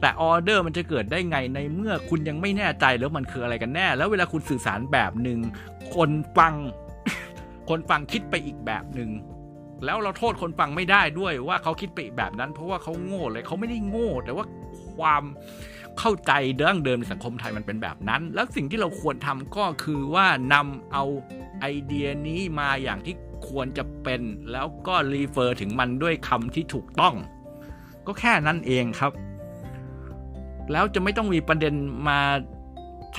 [0.00, 5.38] แต่ออเดอร์มันจะเกิดได้ไงในเมื่อคุณยังไม่แน่ใจแล้วมันคืออะไรกันแน่ แล้วเวลาคุณสื่อสารแบบหนึ่ง
[5.94, 6.54] คนฟัง
[7.68, 9.10] คนฟังคิดไปอีกแบบหนึ่ง
[9.84, 14.44] แล้วเราโทษคนฟังไม่ได้ด้วยว่าเขาคิดไปแบบนั้น เพราะว่าเขาโง่เลยเขาไม่ได้โง่ แต่ว่า
[14.96, 15.24] ความ
[15.98, 21.04] เข้าใจเรื่องเดิมในสังคมไทยมันเป็นแบบนั้น แล้วสิ่งที่เราควรทำก็คือว่านำเอา
[21.60, 23.16] ไอเดียนี้มาอย่างที่
[23.48, 24.22] ควรจะเป็น
[24.52, 27.14] แล้วก็รีเฟอร์ถึงมันด้วยคำที่ถูกต้อง
[28.06, 29.12] ก็แค่นั้นเองครับ
[30.72, 31.74] แล้วจะไม่ต้องมีประเด็น
[32.08, 32.20] มา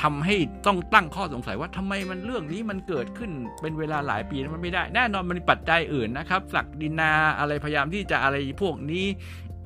[0.01, 9.05] ทำให้ต้องตั้งข้อสงสัยว่าทำไมมันเรื่องนี้มันเกิดขึ้นเป็นเวลาหลายปีมันไม่ได้ แน่นอนมันมีปัจจัยอื่นนะครับศักดินาอะไรพยายามที่จะอะไรพวกนี้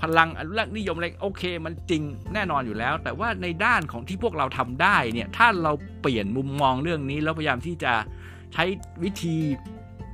[0.01, 7.93] พลังอนุรักษ์นิยมอะไรโอเค มันจริงแน่นอนอยู่แล้ว แต่ว่าในด้านของที่พวกเราทำได้เนี่ยถ้าเราเปลี่ยนมุมมองเรื่องนี้แล้วพยายามที่จะ
[8.53, 8.65] ใช้
[9.03, 9.37] วิธี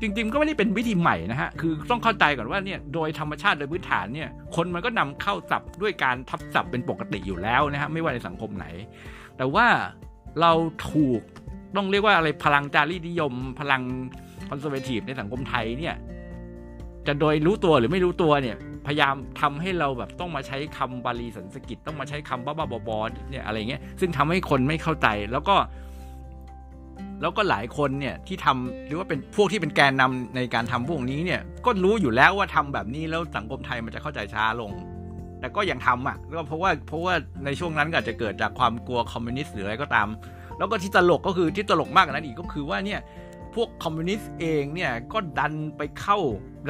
[0.02, 8.66] จริงๆ ก็ไม่ได้เป็นวิธีใหม่นะฮะ คือต้องเข้าใจก่อนว่าเนี่ยโดยธรรมชาติโดยพื้นฐานเนี่ยคนมันก็นำเข้าศัพท์ด้วยการทับศัพท์เป็นปกติอยู่แล้วนะฮะไม่ว่าในสังคมไหน
[9.38, 9.68] แต่ว่า
[10.42, 10.52] เรา
[10.92, 11.22] ถูก
[11.76, 13.82] ต้องเรียกว่าอะไรพลังจารีนิยม พลัง
[14.50, 15.96] conservative ในสังคมไทยเนี่ย
[17.08, 18.58] จะโดยรู้ตัวหรือไม่รู้ตัวเนี่ย
[18.88, 25.56] พยายามทำให้เราแบบต้องมาใช้คำบาลีสันสกฤตต้องมาใช้คำบ้าๆบอๆเนี่ยอะไรเงี้ยซึ่งทำให้คนไม่เข้าใจแล้วก็
[27.22, 34.72] แล้วก็หลายคนเนี่ยที่ทำหรือว่าเป็นพวกที่เป็นแกนนำในการทำพวกนี้เนี่ยก็รู้อยู่แล้วว่าทำแบบนี้แล้วสังคมไทยมันจะเข้าใจช้าลง
[35.40, 37.14] แต่ก็ยังทำอะก็เพราะว่าเพราะว่า
[37.46, 40.08] ในช่วงนั้นก็อาจจะเกิดจากความกลัวคอมมิวนิสต์หรืออะไรก็ตาม
[40.58, 43.00] แล้วก็ที่ตลกก็คือที่ตลกมากกว่านั้นอีกก็คือว่าเนี่ย
[43.58, 46.18] พวกคอมมิวนิสต์เองเนี่ยก็ดันไปเข้า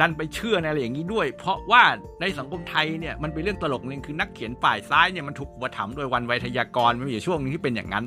[0.00, 1.82] ดันไปเชื่อในอะไรอย่างนี้ด้วย เพราะว่า
[2.20, 8.04] ในสังคมไทยเนี่ยมันเป็นเรื่องตลกหนึ่งคือนักเขียนฝ่ายซ้ายเนี่ยมันถูกอุปถัมภ์โดยวันไวยทยากรมันมีช่วงนึงที่เป็นอย่างนั้น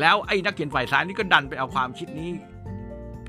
[0.00, 2.30] แล้วไอ้นักเขียนฝ่ายซ้ายนี่ก็ดันไปเอาความคิดนี้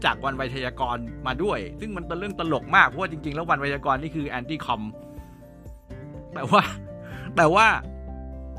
[0.05, 4.81] จากวันไวยทยากรมาด้วย ซึ่งมันเป็นเรื่องตลกมากเพราะว่าจริงๆ แล้ววันไวยากรนี่คือแอนตี้คอม
[6.33, 6.63] แต่ว่า
[7.35, 7.67] แต่ว่า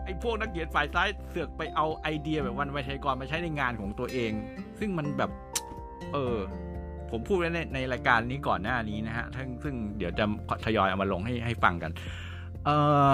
[0.05, 4.33] ไอ้พวกนักเขียนฝ่ายซ้ายเสือกไปเอาไอเดียแบบวันไวยทยากรมาใช้ในงานของตัวเอง
[4.79, 5.31] ซึ่งมันแบบ
[6.13, 6.39] เออ
[7.11, 10.25] ผมพูดไว้ในในรายการนี้ก่อนหน้านี้นะฮะซึ่งซึ่งเดี๋ยวจะ
[10.65, 11.93] ทยอยเอามาลงให้ให้ฟังกัน
[12.65, 12.71] เอ
[13.11, 13.13] อ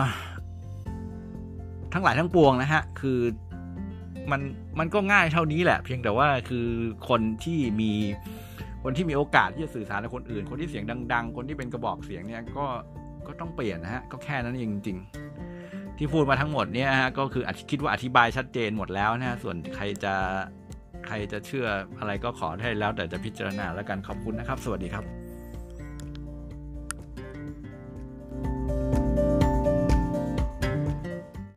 [1.92, 3.20] ทั้งหลายทั้งปวงนะฮะ คือ
[4.30, 4.40] มัน
[4.78, 6.66] มันก็ง่ายเท่านี้แหละ เพียงแต่ว่าคือ
[7.08, 7.92] คนที่มี
[8.84, 12.66] คนที่มีโอกาสที่จะสื่อสารกับคนอื่น คนที่เสียงดัง ๆ คนที่เป็นกระบอกเสียงเนี่ยก็
[13.26, 14.98] ก็ต้องเปลี่ยนนะฮะ ก็แค่นั้นเองจริง
[15.48, 20.14] ๆ ที่พูดมาทั้งหมดเนี่ยฮะก็คือคิดว่าอธิบายชัดเจนหมดแล้วนะฮะส่วนใครจะ
[21.08, 21.66] ใครจะเชื่อ
[22.00, 25.17] อะไรก็ขอให้แล้วแต่จะพิจารณาแล้วกันขอบคุณนะครับ สวัสดีครับ